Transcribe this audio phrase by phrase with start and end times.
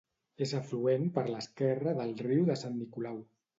[0.45, 3.25] És afluent per l'esquerra del Riu de Sant Nicolau.